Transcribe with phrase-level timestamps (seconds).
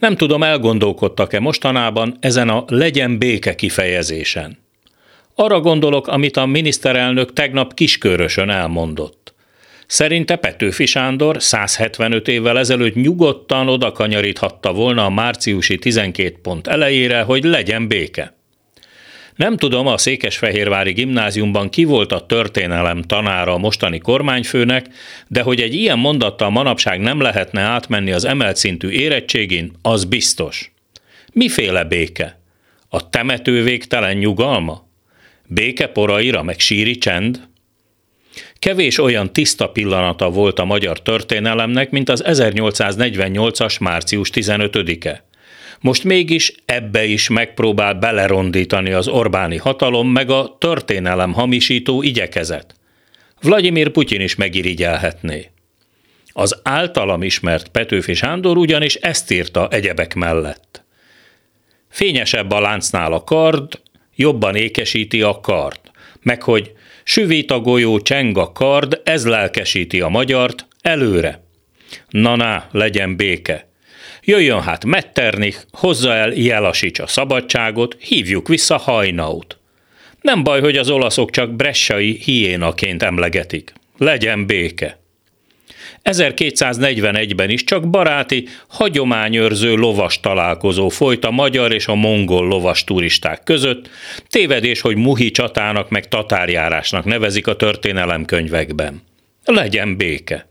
[0.00, 4.58] Nem tudom, elgondolkodtak-e mostanában ezen a legyen béke kifejezésen.
[5.34, 9.34] Arra gondolok, amit a miniszterelnök tegnap kiskörösön elmondott.
[9.86, 17.44] Szerinte Petőfi Sándor 175 évvel ezelőtt nyugodtan odakanyaríthatta volna a márciusi 12 pont elejére, hogy
[17.44, 18.39] legyen béke.
[19.40, 24.86] Nem tudom, a Székesfehérvári gimnáziumban ki volt a történelem tanára a mostani kormányfőnek,
[25.28, 30.72] de hogy egy ilyen mondattal manapság nem lehetne átmenni az emelt szintű érettségin, az biztos.
[31.32, 32.40] Miféle béke?
[32.88, 34.88] A temető végtelen nyugalma?
[35.46, 37.48] Béke poraira, meg síri csend?
[38.58, 45.29] Kevés olyan tiszta pillanata volt a magyar történelemnek, mint az 1848-as március 15-e.
[45.80, 52.74] Most mégis ebbe is megpróbál belerondítani az Orbáni hatalom meg a történelem hamisító igyekezet.
[53.42, 55.50] Vladimir Putyin is megirigyelhetné.
[56.32, 60.84] Az általam ismert Petőfi Sándor ugyanis ezt írta egyebek mellett.
[61.88, 63.80] Fényesebb a láncnál a kard,
[64.14, 65.80] jobban ékesíti a kard,
[66.22, 66.72] meg hogy
[67.04, 71.44] süvít a golyó, cseng a kard, ez lelkesíti a magyart, előre.
[72.08, 73.69] Na-na, legyen béke.
[74.24, 79.58] Jöjjön hát Metternich, hozza el Jelasics a szabadságot, hívjuk vissza Hajnaut.
[80.20, 83.72] Nem baj, hogy az olaszok csak bressai hiénaként emlegetik.
[83.98, 84.98] Legyen béke.
[86.04, 93.42] 1241-ben is csak baráti, hagyományőrző lovas találkozó folyt a magyar és a mongol lovas turisták
[93.42, 93.88] között,
[94.28, 99.02] tévedés, hogy muhi csatának meg tatárjárásnak nevezik a történelemkönyvekben.
[99.44, 100.49] Legyen béke.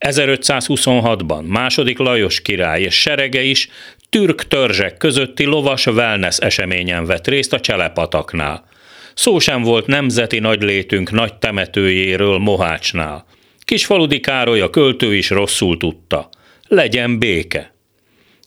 [0.00, 3.68] 1526-ban második Lajos király és serege is
[4.08, 8.66] türk törzsek közötti lovas wellness eseményen vett részt a Cselepataknál.
[9.14, 13.26] Szó sem volt nemzeti nagylétünk nagy temetőjéről Mohácsnál.
[13.60, 16.28] Kisfaludi Károly a költő is rosszul tudta.
[16.66, 17.74] Legyen béke.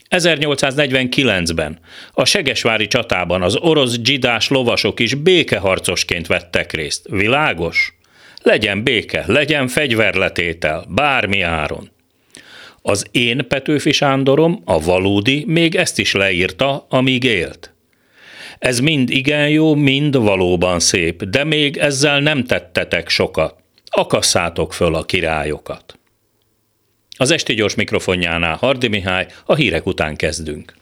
[0.10, 1.80] 1849-ben
[2.14, 7.08] a Segesvári csatában az orosz dzsidás lovasok is békeharcosként vettek részt.
[7.10, 7.94] Világos?
[8.44, 11.92] Legyen béke, legyen fegyverletétel, bármi áron.
[12.82, 17.74] Az én Petőfi Sándorom, a valódi, még ezt is leírta, amíg élt.
[18.60, 23.56] Ez mind igen jó, mind valóban szép, de még ezzel nem tettetek sokat.
[23.86, 26.00] Akasszátok föl a királyokat.
[27.18, 30.74] Az esti gyors mikrofonjánál Hardi Mihály, a hírek után kezdünk.